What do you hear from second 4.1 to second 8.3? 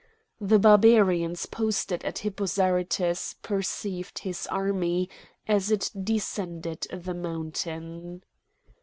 his army as it descended the mountain.